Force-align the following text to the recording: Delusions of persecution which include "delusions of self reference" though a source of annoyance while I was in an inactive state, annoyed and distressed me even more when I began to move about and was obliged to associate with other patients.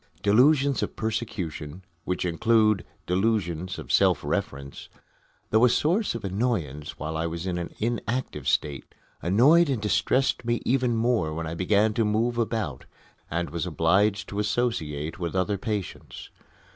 Delusions 0.23 0.81
of 0.81 0.95
persecution 0.95 1.83
which 2.05 2.25
include 2.25 2.83
"delusions 3.05 3.77
of 3.77 3.91
self 3.91 4.23
reference" 4.23 4.89
though 5.51 5.63
a 5.63 5.69
source 5.69 6.15
of 6.15 6.25
annoyance 6.25 6.97
while 6.97 7.15
I 7.15 7.27
was 7.27 7.45
in 7.45 7.59
an 7.59 7.71
inactive 7.77 8.47
state, 8.47 8.95
annoyed 9.21 9.69
and 9.69 9.79
distressed 9.79 10.43
me 10.43 10.59
even 10.65 10.95
more 10.95 11.35
when 11.35 11.45
I 11.45 11.53
began 11.53 11.93
to 11.93 12.03
move 12.03 12.39
about 12.39 12.85
and 13.29 13.51
was 13.51 13.67
obliged 13.67 14.27
to 14.29 14.39
associate 14.39 15.19
with 15.19 15.35
other 15.35 15.59
patients. 15.59 16.31